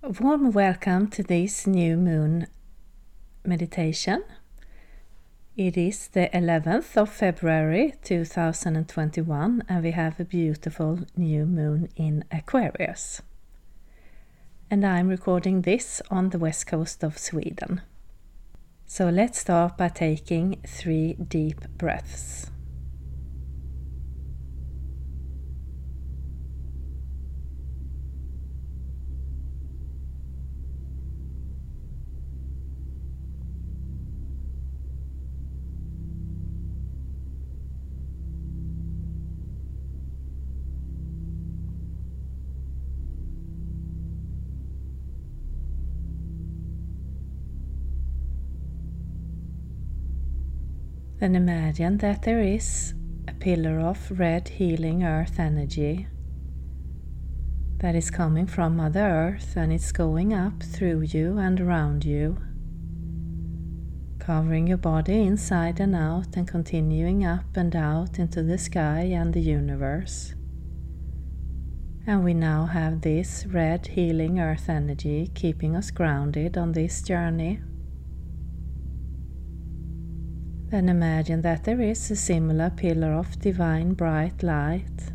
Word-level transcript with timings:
Warm 0.00 0.52
welcome 0.52 1.08
to 1.08 1.24
this 1.24 1.66
new 1.66 1.96
moon 1.96 2.46
meditation. 3.44 4.22
It 5.56 5.76
is 5.76 6.06
the 6.06 6.30
11th 6.32 6.96
of 6.96 7.10
February 7.10 7.94
2021 8.04 9.64
and 9.68 9.82
we 9.82 9.90
have 9.90 10.20
a 10.20 10.24
beautiful 10.24 11.00
new 11.16 11.46
moon 11.46 11.88
in 11.96 12.24
Aquarius. 12.30 13.22
And 14.70 14.86
I'm 14.86 15.08
recording 15.08 15.62
this 15.62 16.00
on 16.12 16.30
the 16.30 16.38
west 16.38 16.68
coast 16.68 17.02
of 17.02 17.18
Sweden. 17.18 17.82
So 18.86 19.08
let's 19.08 19.40
start 19.40 19.76
by 19.76 19.88
taking 19.88 20.62
three 20.64 21.14
deep 21.14 21.66
breaths. 21.76 22.52
Then 51.18 51.34
imagine 51.34 51.98
that 51.98 52.22
there 52.22 52.40
is 52.40 52.94
a 53.26 53.32
pillar 53.32 53.80
of 53.80 54.20
red 54.20 54.48
healing 54.48 55.02
earth 55.02 55.40
energy 55.40 56.06
that 57.78 57.96
is 57.96 58.08
coming 58.10 58.46
from 58.46 58.76
Mother 58.76 59.00
Earth 59.00 59.56
and 59.56 59.72
it's 59.72 59.90
going 59.90 60.32
up 60.32 60.62
through 60.62 61.00
you 61.00 61.38
and 61.38 61.60
around 61.60 62.04
you, 62.04 62.38
covering 64.20 64.68
your 64.68 64.78
body 64.78 65.22
inside 65.22 65.80
and 65.80 65.96
out 65.96 66.36
and 66.36 66.46
continuing 66.46 67.24
up 67.24 67.56
and 67.56 67.74
out 67.74 68.20
into 68.20 68.44
the 68.44 68.58
sky 68.58 69.00
and 69.00 69.34
the 69.34 69.40
universe. 69.40 70.34
And 72.06 72.22
we 72.22 72.32
now 72.32 72.66
have 72.66 73.00
this 73.00 73.44
red 73.46 73.88
healing 73.88 74.38
earth 74.38 74.68
energy 74.68 75.32
keeping 75.34 75.74
us 75.74 75.90
grounded 75.90 76.56
on 76.56 76.72
this 76.72 77.02
journey. 77.02 77.60
Then 80.70 80.90
imagine 80.90 81.40
that 81.42 81.64
there 81.64 81.80
is 81.80 82.10
a 82.10 82.16
similar 82.16 82.68
pillar 82.68 83.14
of 83.14 83.40
divine 83.40 83.94
bright 83.94 84.42
light, 84.42 85.12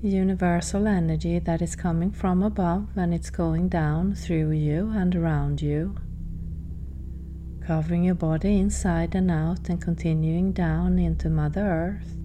universal 0.00 0.86
energy 0.86 1.38
that 1.40 1.60
is 1.60 1.76
coming 1.76 2.10
from 2.10 2.42
above 2.42 2.88
and 2.96 3.12
it's 3.12 3.28
going 3.28 3.68
down 3.68 4.14
through 4.14 4.52
you 4.52 4.90
and 4.94 5.14
around 5.14 5.60
you, 5.60 5.94
covering 7.60 8.04
your 8.04 8.14
body 8.14 8.58
inside 8.58 9.14
and 9.14 9.30
out 9.30 9.68
and 9.68 9.82
continuing 9.82 10.52
down 10.52 10.98
into 10.98 11.28
Mother 11.28 11.60
Earth. 11.60 12.16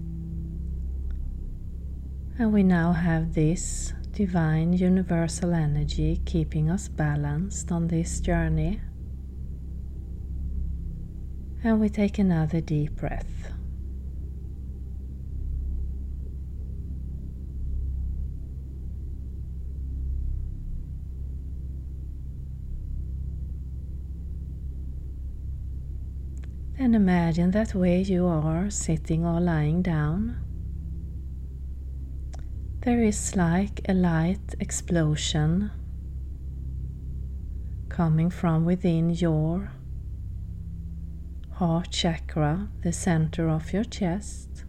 And 2.38 2.50
we 2.50 2.62
now 2.62 2.92
have 2.92 3.34
this 3.34 3.92
divine 4.10 4.72
universal 4.72 5.52
energy 5.52 6.22
keeping 6.24 6.70
us 6.70 6.88
balanced 6.88 7.70
on 7.70 7.88
this 7.88 8.20
journey 8.20 8.80
and 11.66 11.80
we 11.80 11.88
take 11.88 12.16
another 12.20 12.60
deep 12.60 12.94
breath. 12.94 13.50
Then 26.78 26.94
imagine 26.94 27.50
that 27.50 27.74
where 27.74 27.98
you 27.98 28.26
are 28.26 28.70
sitting 28.70 29.24
or 29.24 29.40
lying 29.40 29.82
down, 29.82 30.36
there 32.82 33.02
is 33.02 33.34
like 33.34 33.80
a 33.88 33.94
light 33.94 34.54
explosion 34.60 35.72
coming 37.88 38.30
from 38.30 38.64
within 38.64 39.10
your 39.10 39.72
heart 41.56 41.90
chakra, 41.90 42.68
the 42.82 42.92
center 42.92 43.48
of 43.48 43.72
your 43.72 43.84
chest. 43.84 44.64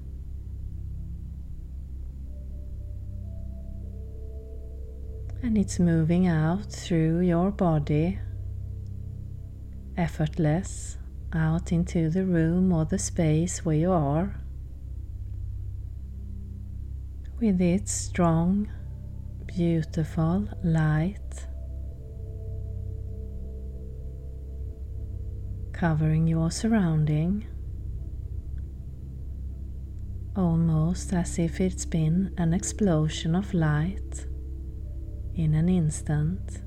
And 5.43 5.57
it's 5.57 5.79
moving 5.79 6.27
out 6.27 6.71
through 6.71 7.19
your 7.19 7.51
body, 7.51 8.19
effortless, 9.97 10.97
out 11.33 11.73
into 11.73 12.09
the 12.09 12.23
room 12.23 12.71
or 12.71 12.85
the 12.85 12.97
space 12.97 13.65
where 13.65 13.75
you 13.75 13.91
are. 13.91 14.39
With 17.41 17.59
its 17.59 17.91
strong, 17.91 18.69
beautiful 19.45 20.47
light 20.63 21.47
covering 25.77 26.25
your 26.25 26.49
surrounding, 26.49 27.45
almost 30.35 31.13
as 31.13 31.37
if 31.37 31.61
it's 31.61 31.85
been 31.85 32.33
an 32.39 32.51
explosion 32.51 33.35
of 33.35 33.53
light 33.53 34.25
in 35.35 35.53
an 35.53 35.69
instant. 35.69 36.63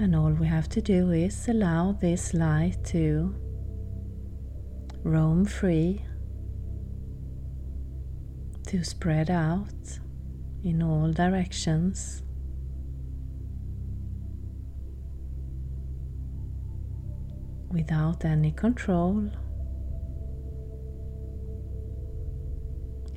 And 0.00 0.16
all 0.16 0.32
we 0.32 0.48
have 0.48 0.68
to 0.70 0.82
do 0.82 1.12
is 1.12 1.46
allow 1.46 1.92
this 1.92 2.34
light 2.34 2.84
to 2.86 3.32
roam 5.04 5.44
free, 5.44 6.04
to 8.66 8.82
spread 8.82 9.30
out 9.30 10.00
in 10.64 10.82
all 10.82 11.12
directions. 11.12 12.22
Without 17.70 18.24
any 18.24 18.52
control, 18.52 19.30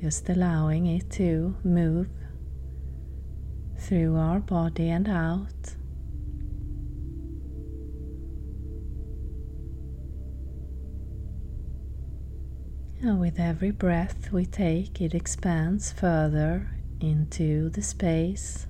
just 0.00 0.28
allowing 0.28 0.86
it 0.86 1.10
to 1.10 1.54
move 1.62 2.08
through 3.78 4.16
our 4.16 4.40
body 4.40 4.88
and 4.88 5.08
out. 5.08 5.76
And 13.02 13.20
with 13.20 13.38
every 13.38 13.70
breath 13.70 14.32
we 14.32 14.46
take, 14.46 15.00
it 15.02 15.14
expands 15.14 15.92
further 15.92 16.75
into 17.06 17.70
the 17.70 17.82
space 17.82 18.66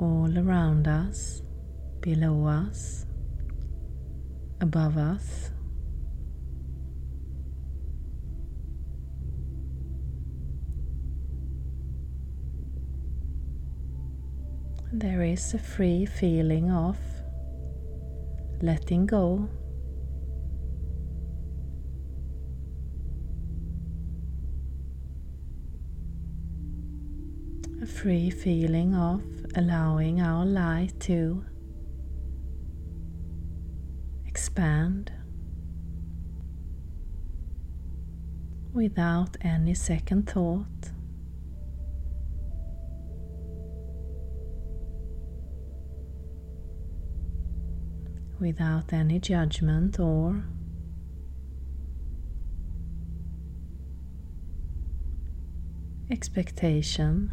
all 0.00 0.32
around 0.36 0.88
us, 0.88 1.42
below 2.00 2.46
us, 2.46 3.06
above 4.60 4.96
us. 4.96 5.50
There 14.92 15.22
is 15.22 15.54
a 15.54 15.58
free 15.58 16.06
feeling 16.06 16.70
of 16.70 16.98
letting 18.60 19.06
go 19.06 19.48
free 28.02 28.30
feeling 28.30 28.96
of 28.96 29.22
allowing 29.54 30.20
our 30.20 30.44
light 30.44 30.92
to 30.98 31.44
expand 34.26 35.12
without 38.72 39.36
any 39.42 39.72
second 39.72 40.28
thought. 40.28 40.66
Without 48.40 48.92
any 48.92 49.20
judgment 49.20 50.00
or 50.00 50.42
expectation. 56.10 57.30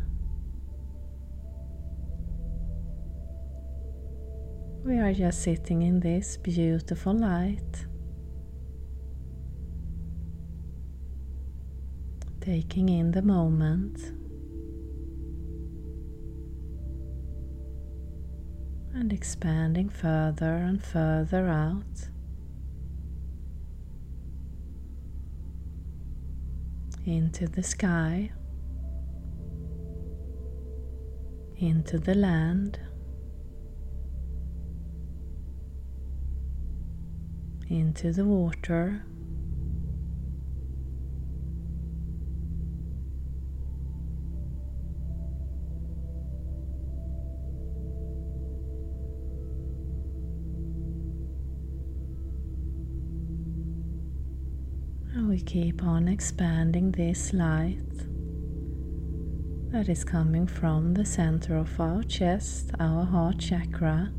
We 4.89 4.97
are 4.97 5.13
just 5.13 5.43
sitting 5.43 5.83
in 5.83 5.99
this 5.99 6.35
beautiful 6.35 7.13
light, 7.13 7.85
taking 12.41 12.89
in 12.89 13.11
the 13.11 13.21
moment. 13.21 13.99
And 18.95 19.13
expanding 19.13 19.89
further 19.89 20.55
and 20.55 20.83
further 20.83 21.47
out 21.47 22.09
into 27.05 27.47
the 27.47 27.61
sky, 27.61 28.31
into 31.57 31.99
the 31.99 32.15
land. 32.15 32.79
Into 37.69 38.11
the 38.11 38.25
water. 38.25 39.05
And 55.13 55.29
we 55.29 55.41
keep 55.41 55.83
on 55.83 56.07
expanding 56.07 56.91
this 56.91 57.33
light 57.33 57.77
that 59.71 59.87
is 59.87 60.03
coming 60.03 60.47
from 60.47 60.95
the 60.95 61.05
center 61.05 61.57
of 61.57 61.79
our 61.79 62.01
chest, 62.03 62.71
our 62.79 63.05
heart 63.05 63.37
chakra. 63.37 64.11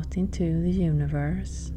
Out 0.00 0.16
into 0.16 0.62
the 0.62 0.70
universe. 0.70 1.72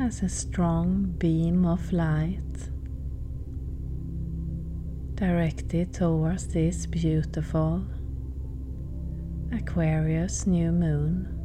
As 0.00 0.22
a 0.22 0.28
strong 0.28 1.14
beam 1.18 1.64
of 1.66 1.92
light 1.92 2.38
directed 5.14 5.92
towards 5.92 6.46
this 6.48 6.86
beautiful 6.86 7.84
Aquarius 9.52 10.46
new 10.46 10.70
moon. 10.72 11.37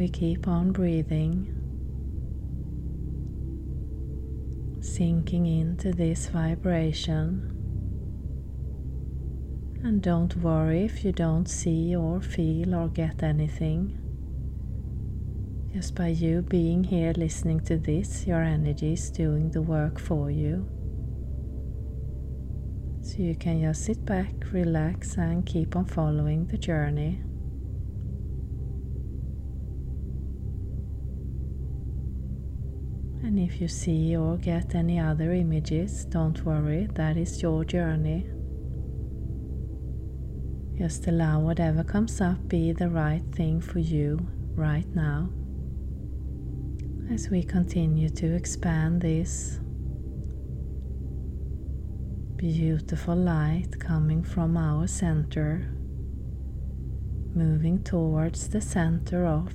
We 0.00 0.08
keep 0.08 0.48
on 0.48 0.72
breathing, 0.72 1.54
sinking 4.80 5.44
into 5.44 5.92
this 5.92 6.28
vibration. 6.28 7.54
And 9.82 10.00
don't 10.00 10.34
worry 10.36 10.86
if 10.86 11.04
you 11.04 11.12
don't 11.12 11.46
see 11.46 11.94
or 11.94 12.22
feel 12.22 12.74
or 12.74 12.88
get 12.88 13.22
anything. 13.22 13.98
Just 15.74 15.94
by 15.94 16.08
you 16.08 16.40
being 16.40 16.82
here 16.82 17.12
listening 17.14 17.60
to 17.66 17.76
this, 17.76 18.26
your 18.26 18.42
energy 18.42 18.94
is 18.94 19.10
doing 19.10 19.50
the 19.50 19.60
work 19.60 20.00
for 20.00 20.30
you. 20.30 20.66
So 23.02 23.18
you 23.18 23.34
can 23.34 23.60
just 23.60 23.84
sit 23.84 24.06
back, 24.06 24.32
relax, 24.50 25.18
and 25.18 25.44
keep 25.44 25.76
on 25.76 25.84
following 25.84 26.46
the 26.46 26.56
journey. 26.56 27.20
And 33.22 33.38
if 33.38 33.60
you 33.60 33.68
see 33.68 34.16
or 34.16 34.38
get 34.38 34.74
any 34.74 34.98
other 34.98 35.32
images, 35.32 36.04
don't 36.06 36.42
worry, 36.44 36.88
that 36.94 37.16
is 37.16 37.42
your 37.42 37.64
journey. 37.64 38.26
Just 40.78 41.06
allow 41.06 41.40
whatever 41.40 41.84
comes 41.84 42.20
up 42.22 42.48
be 42.48 42.72
the 42.72 42.88
right 42.88 43.22
thing 43.32 43.60
for 43.60 43.78
you 43.78 44.26
right 44.54 44.86
now. 44.94 45.28
As 47.12 47.28
we 47.28 47.42
continue 47.42 48.08
to 48.08 48.34
expand 48.34 49.02
this 49.02 49.60
beautiful 52.36 53.16
light 53.16 53.78
coming 53.78 54.22
from 54.22 54.56
our 54.56 54.86
center, 54.86 55.70
moving 57.34 57.82
towards 57.82 58.48
the 58.48 58.62
center 58.62 59.26
of 59.26 59.52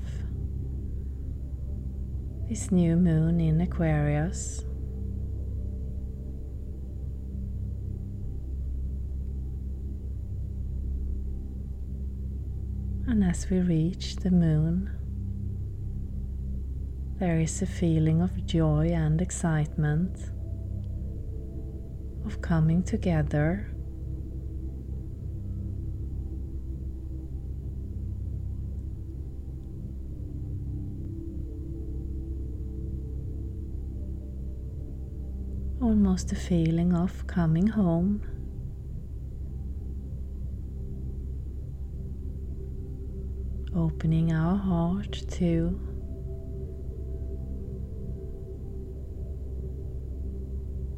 this 2.47 2.71
new 2.71 2.95
moon 2.95 3.39
in 3.39 3.59
Aquarius. 3.59 4.63
And 13.07 13.23
as 13.23 13.49
we 13.49 13.59
reach 13.59 14.17
the 14.17 14.29
moon, 14.29 14.91
there 17.19 17.39
is 17.39 17.61
a 17.61 17.65
feeling 17.65 18.21
of 18.21 18.45
joy 18.45 18.89
and 18.89 19.21
excitement, 19.21 20.31
of 22.25 22.41
coming 22.41 22.83
together 22.83 23.74
almost 35.85 36.31
a 36.31 36.35
feeling 36.35 36.95
of 36.95 37.27
coming 37.27 37.67
home. 37.67 38.19
Opening 43.75 44.33
our 44.33 44.55
heart 44.55 45.11
to 45.33 45.79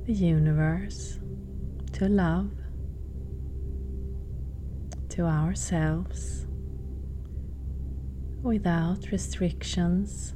the 0.06 0.14
universe, 0.14 1.20
to 1.92 2.08
love, 2.08 2.52
to 5.10 5.24
ourselves 5.24 6.48
without 8.42 9.12
restrictions 9.12 10.34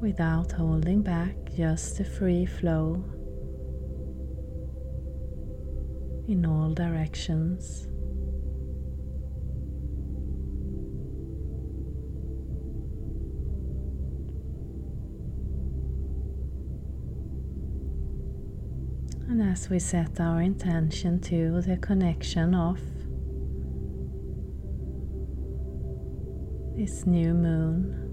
without 0.00 0.52
holding 0.52 1.02
back, 1.02 1.34
just 1.56 2.00
a 2.00 2.04
free 2.04 2.46
flow 2.46 3.04
in 6.28 6.44
all 6.44 6.74
directions. 6.74 7.86
And 19.28 19.42
as 19.42 19.68
we 19.68 19.78
set 19.78 20.20
our 20.20 20.40
intention 20.40 21.20
to 21.22 21.60
the 21.60 21.76
connection 21.78 22.54
of 22.54 22.80
this 26.76 27.06
new 27.06 27.34
moon. 27.34 28.05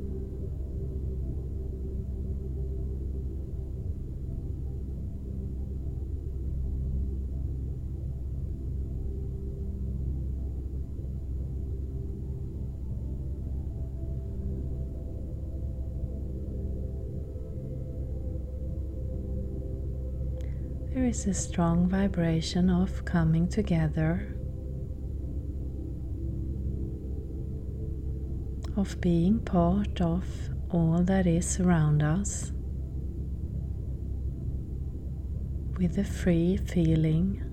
Is 21.14 21.28
a 21.28 21.34
strong 21.36 21.88
vibration 21.88 22.72
of 22.72 23.06
coming 23.06 23.48
together, 23.48 24.36
of 28.76 29.00
being 29.00 29.38
part 29.40 30.02
of 30.02 30.26
all 30.72 31.04
that 31.04 31.28
is 31.28 31.60
around 31.60 32.02
us, 32.02 32.52
with 35.78 36.00
a 36.00 36.04
free 36.04 36.58
feeling. 36.58 37.44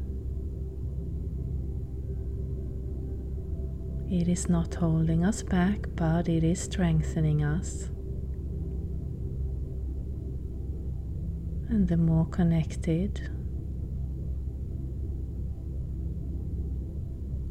It 4.10 4.26
is 4.26 4.48
not 4.48 4.74
holding 4.74 5.22
us 5.22 5.42
back, 5.42 5.80
but 5.96 6.30
it 6.30 6.44
is 6.44 6.62
strengthening 6.62 7.44
us. 7.44 7.90
and 11.70 11.86
the 11.86 11.96
more 11.96 12.26
connected 12.26 13.30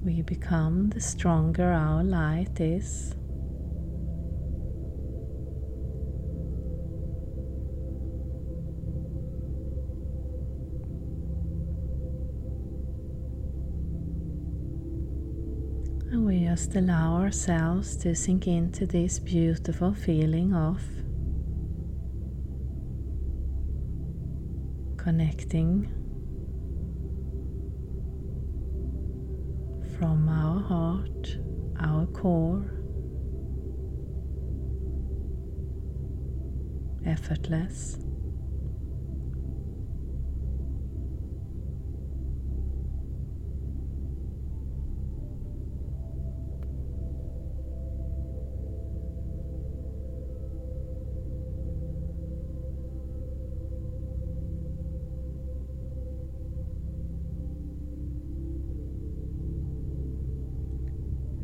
we 0.03 0.21
become, 0.21 0.89
the 0.89 1.01
stronger 1.01 1.71
our 1.71 2.03
light 2.03 2.59
is. 2.59 3.13
And 16.11 16.25
we 16.25 16.45
just 16.45 16.75
allow 16.75 17.17
ourselves 17.21 17.95
to 17.97 18.15
sink 18.15 18.47
into 18.47 18.85
this 18.85 19.19
beautiful 19.19 19.93
feeling 19.93 20.53
of 20.53 20.81
connecting 24.97 25.98
from 29.99 30.29
our 30.29 30.61
heart, 30.61 31.37
our 31.81 32.05
core, 32.07 32.63
effortless. 37.05 37.97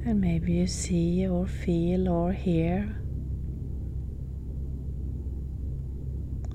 And 0.07 0.21
maybe 0.21 0.53
you 0.53 0.67
see 0.67 1.27
or 1.27 1.47
feel 1.47 2.07
or 2.07 2.31
hear 2.31 2.95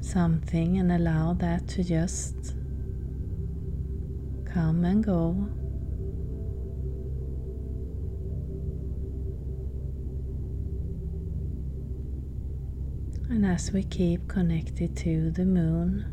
something 0.01 0.79
and 0.79 0.93
allow 0.93 1.33
that 1.35 1.67
to 1.67 1.83
just 1.83 2.55
come 4.45 4.85
and 4.85 5.03
go. 5.03 5.49
And 13.29 13.45
as 13.45 13.73
we 13.73 13.83
keep 13.83 14.29
connected 14.29 14.97
to 14.99 15.33
the 15.33 15.45
moon, 15.45 16.05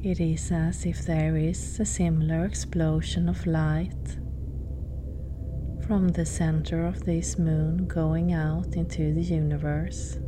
it 0.00 0.20
is 0.20 0.52
as 0.52 0.86
if 0.86 1.04
there 1.04 1.36
is 1.36 1.80
a 1.80 1.84
similar 1.84 2.44
explosion 2.44 3.28
of 3.28 3.44
light 3.48 4.16
from 5.90 6.06
the 6.10 6.24
center 6.24 6.86
of 6.86 7.04
this 7.04 7.36
moon 7.36 7.84
going 7.88 8.32
out 8.32 8.76
into 8.76 9.12
the 9.12 9.20
universe. 9.20 10.20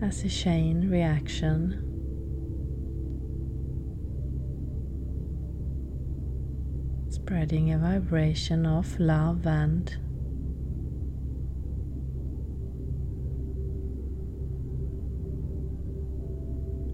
As 0.00 0.22
a 0.22 0.28
chain 0.28 0.88
reaction, 0.88 1.82
spreading 7.10 7.72
a 7.72 7.78
vibration 7.78 8.64
of 8.64 9.00
love 9.00 9.44
and 9.44 9.88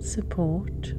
support. 0.00 0.94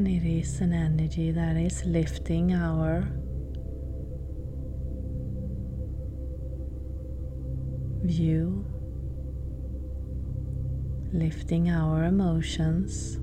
And 0.00 0.08
it 0.08 0.26
is 0.26 0.62
an 0.62 0.72
energy 0.72 1.30
that 1.30 1.58
is 1.58 1.84
lifting 1.84 2.54
our 2.54 3.06
view, 8.04 8.64
lifting 11.12 11.68
our 11.68 12.04
emotions. 12.04 13.18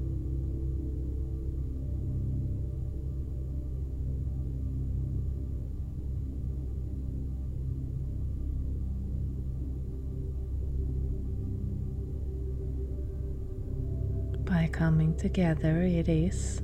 By 14.46 14.70
coming 14.72 15.18
together, 15.18 15.82
it 15.82 16.08
is 16.08 16.62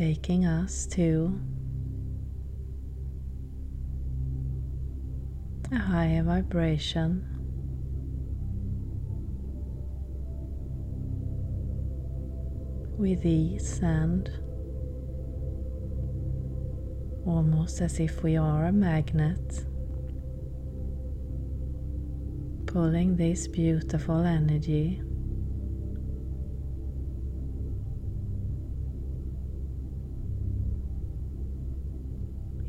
taking 0.00 0.46
us 0.46 0.86
to 0.86 1.38
a 5.70 5.76
higher 5.76 6.22
vibration. 6.22 7.22
With 12.96 13.26
ease 13.26 13.80
and 13.82 14.30
almost 17.26 17.82
as 17.82 18.00
if 18.00 18.22
we 18.22 18.38
are 18.38 18.64
a 18.64 18.72
magnet 18.72 19.66
pulling 22.64 23.16
this 23.16 23.46
beautiful 23.46 24.22
energy 24.22 25.02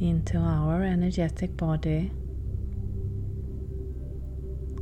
into 0.01 0.39
our 0.39 0.81
energetic 0.81 1.55
body, 1.55 2.11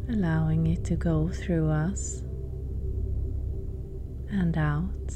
allowing 0.07 0.65
it 0.67 0.85
to 0.85 0.95
go 0.95 1.27
through 1.27 1.69
us 1.69 2.23
and 4.31 4.57
out 4.57 5.11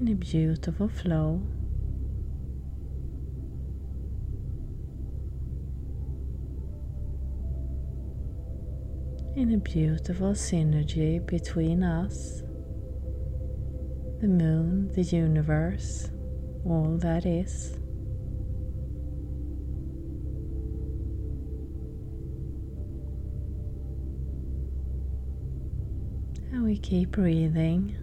in 0.00 0.08
a 0.08 0.14
beautiful 0.14 0.88
flow. 0.88 1.42
in 9.36 9.52
a 9.52 9.58
beautiful 9.58 10.30
synergy 10.30 11.18
between 11.26 11.82
us, 11.82 12.43
the 14.20 14.28
moon, 14.28 14.90
the 14.94 15.02
universe, 15.02 16.10
all 16.64 16.96
that 16.98 17.26
is. 17.26 17.76
And 26.52 26.64
we 26.64 26.78
keep 26.78 27.10
breathing. 27.10 27.96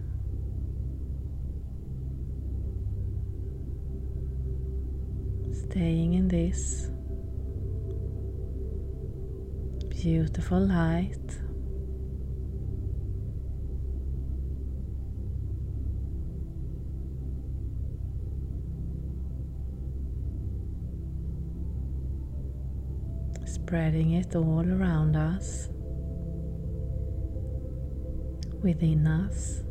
Staying 5.52 6.14
in 6.14 6.28
this 6.28 6.90
beautiful 9.88 10.60
light. 10.60 11.18
Spreading 23.72 24.12
it 24.12 24.36
all 24.36 24.70
around 24.70 25.16
us, 25.16 25.70
within 28.62 29.06
us. 29.06 29.62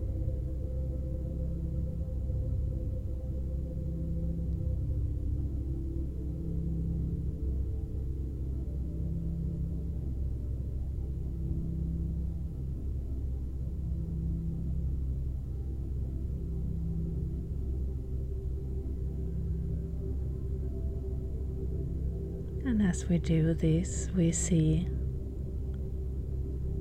And 22.71 22.81
as 22.83 23.05
we 23.09 23.17
do 23.17 23.53
this, 23.53 24.07
we 24.15 24.31
see 24.31 24.87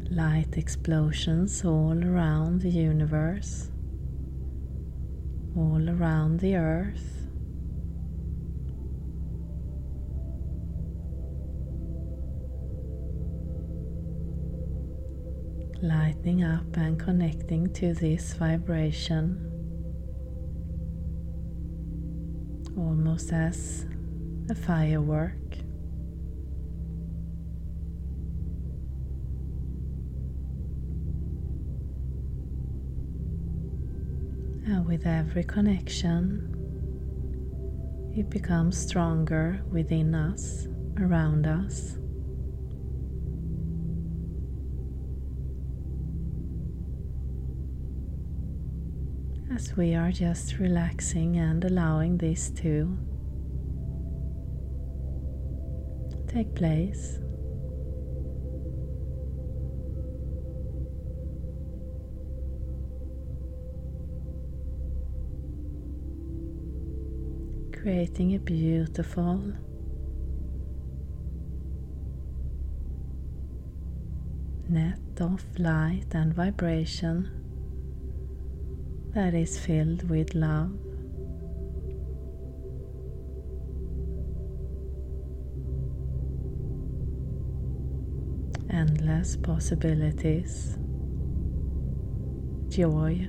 light 0.09 0.57
explosions 0.57 1.65
all 1.65 1.99
around 2.05 2.61
the 2.61 2.71
universe, 2.71 3.73
all 5.57 5.91
around 5.91 6.39
the 6.39 6.55
earth. 6.55 7.17
lighting 15.83 16.45
up 16.45 16.77
and 16.77 17.01
connecting 17.01 17.73
to 17.73 17.95
this 17.95 18.35
vibration 18.35 19.51
almost 22.77 23.33
as 23.33 23.87
a 24.51 24.55
firework. 24.55 25.60
And 34.71 34.87
with 34.87 35.05
every 35.05 35.43
connection, 35.43 36.47
it 38.17 38.31
becomes 38.31 38.79
stronger 38.79 39.61
within 39.69 40.15
us, 40.15 40.69
around 40.97 41.49
us. 41.49 41.97
as 49.53 49.77
we 49.77 49.97
are 49.97 50.13
just 50.13 50.59
relaxing 50.59 51.37
and 51.37 51.65
allowing 51.65 52.17
this 52.17 52.51
to 52.51 52.97
take 56.29 56.55
place. 56.55 57.19
Creating 67.83 68.35
a 68.35 68.39
beautiful. 68.39 69.41
Net 74.69 74.99
of 75.19 75.43
light 75.59 76.05
and 76.13 76.35
vibration 76.35 77.31
that 79.15 79.33
is 79.33 79.59
filled 79.59 80.11
with 80.11 80.35
love. 80.35 80.77
Endless 88.69 89.37
possibilities, 89.37 90.77
joy, 92.69 93.27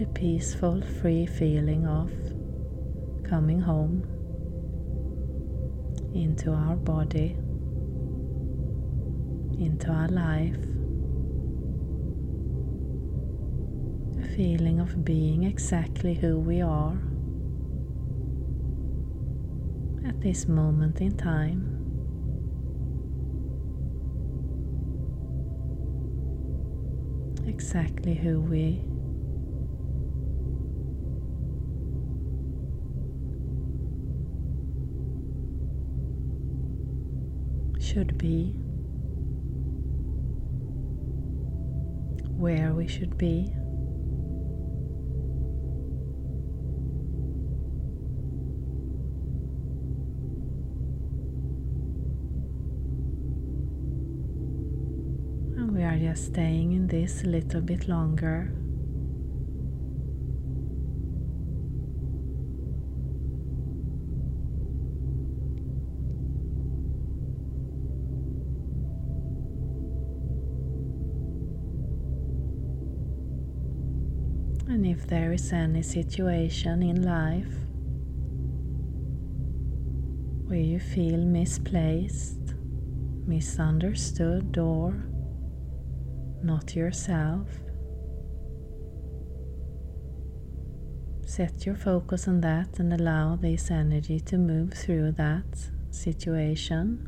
a 0.00 0.06
peaceful, 0.06 0.80
free 1.00 1.26
feeling 1.26 1.86
of 1.86 2.10
coming 3.28 3.60
home 3.60 4.02
into 6.14 6.50
our 6.52 6.74
body 6.74 7.36
into 9.60 9.90
our 9.90 10.08
life. 10.08 10.56
A 14.22 14.36
feeling 14.36 14.80
of 14.80 15.04
being 15.04 15.44
exactly 15.44 16.14
who 16.14 16.38
we 16.38 16.62
are 16.62 16.96
at 20.06 20.20
this 20.22 20.48
moment 20.48 21.00
in 21.00 21.14
time. 21.16 21.76
Exactly 27.46 28.14
who 28.14 28.40
we 28.40 28.82
should 37.92 38.16
be. 38.16 38.54
where 42.40 42.72
we 42.72 42.88
should 42.88 43.18
be. 43.18 43.52
And 55.58 55.76
we 55.76 55.82
are 55.82 55.98
just 55.98 56.28
staying 56.28 56.72
in 56.72 56.86
this 56.86 57.22
a 57.24 57.26
little 57.26 57.60
bit 57.60 57.88
longer. 57.88 58.54
If 75.40 75.50
there 75.50 75.60
is 75.60 75.68
any 75.70 75.82
situation 75.82 76.82
in 76.82 77.02
life 77.02 77.54
where 80.46 80.58
you 80.58 80.78
feel 80.78 81.18
misplaced, 81.18 82.54
misunderstood, 83.26 84.58
or 84.58 84.92
not 86.42 86.74
yourself, 86.76 87.48
set 91.24 91.64
your 91.64 91.76
focus 91.76 92.28
on 92.28 92.40
that 92.40 92.78
and 92.78 92.92
allow 92.92 93.36
this 93.36 93.70
energy 93.70 94.20
to 94.20 94.36
move 94.36 94.72
through 94.72 95.12
that 95.12 95.70
situation. 95.90 97.06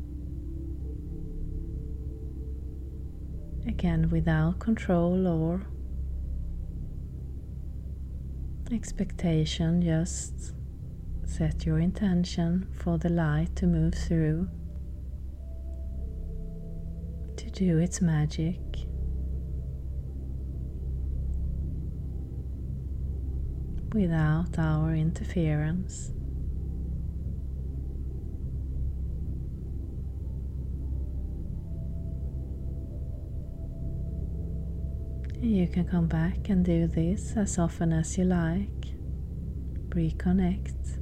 Again, 3.67 4.09
without 4.09 4.59
control 4.59 5.27
or 5.27 5.67
expectation, 8.73 9.81
just 9.81 10.53
set 11.25 11.65
your 11.65 11.79
intention 11.79 12.67
for 12.73 12.97
the 12.97 13.09
light 13.09 13.55
to 13.55 13.67
move 13.67 13.93
through, 13.93 14.49
to 17.37 17.49
do 17.51 17.77
its 17.77 18.01
magic. 18.01 18.59
Without 23.93 24.57
our 24.57 24.93
interference. 24.95 26.11
You 35.43 35.67
can 35.67 35.83
come 35.83 36.07
back 36.07 36.47
and 36.47 36.63
do 36.63 36.87
this 36.87 37.35
as 37.35 37.59
often 37.59 37.91
as 37.91 38.17
you 38.17 38.23
like. 38.23 38.95
Reconnect. 39.89 40.97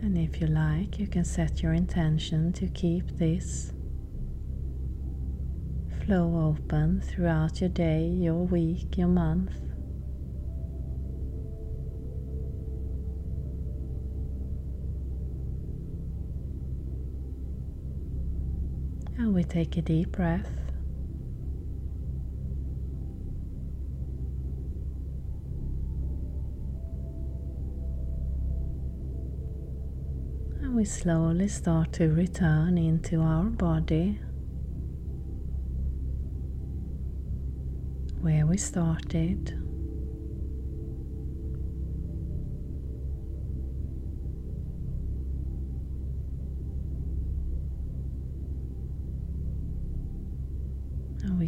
And 0.00 0.16
if 0.16 0.40
you 0.40 0.46
like, 0.46 1.00
you 1.00 1.08
can 1.08 1.24
set 1.24 1.60
your 1.60 1.72
intention 1.72 2.52
to 2.52 2.68
keep 2.68 3.18
this 3.18 3.72
flow 6.04 6.54
open 6.56 7.00
throughout 7.00 7.60
your 7.60 7.70
day, 7.70 8.06
your 8.06 8.44
week, 8.44 8.96
your 8.96 9.08
month. 9.08 9.65
And 19.18 19.34
we 19.34 19.44
take 19.44 19.78
a 19.78 19.82
deep 19.82 20.12
breath. 20.12 20.50
And 30.60 30.74
we 30.74 30.84
slowly 30.84 31.48
start 31.48 31.94
to 31.94 32.08
return 32.08 32.76
into 32.76 33.20
our 33.20 33.44
body 33.44 34.20
where 38.20 38.46
we 38.46 38.58
started. 38.58 39.65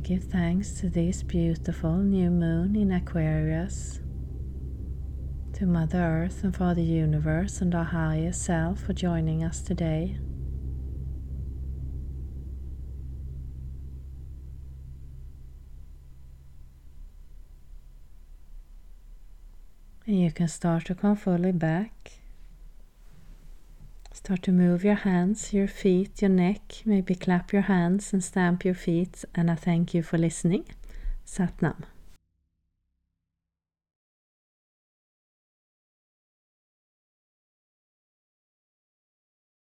Give 0.08 0.24
thanks 0.24 0.80
to 0.80 0.88
this 0.88 1.22
beautiful 1.22 1.98
new 1.98 2.30
moon 2.30 2.74
in 2.74 2.90
Aquarius, 2.90 4.00
to 5.52 5.66
Mother 5.66 5.98
Earth 5.98 6.42
and 6.42 6.56
Father 6.56 6.80
Universe 6.80 7.60
and 7.60 7.74
our 7.74 7.84
higher 7.84 8.32
self 8.32 8.80
for 8.80 8.94
joining 8.94 9.44
us 9.44 9.60
today. 9.60 10.16
And 20.06 20.18
you 20.18 20.32
can 20.32 20.48
start 20.48 20.86
to 20.86 20.94
come 20.94 21.16
fully 21.16 21.52
back. 21.52 22.12
Start 24.12 24.42
to 24.42 24.52
move 24.52 24.84
your 24.84 24.94
hands, 24.94 25.52
your 25.52 25.68
feet, 25.68 26.20
your 26.22 26.30
neck. 26.30 26.82
Maybe 26.84 27.14
clap 27.14 27.52
your 27.52 27.62
hands 27.62 28.12
and 28.12 28.22
stamp 28.22 28.64
your 28.64 28.74
feet. 28.74 29.24
And 29.34 29.50
I 29.50 29.54
thank 29.54 29.94
you 29.94 30.02
for 30.02 30.18
listening. 30.18 30.64
Satnam. 31.26 31.84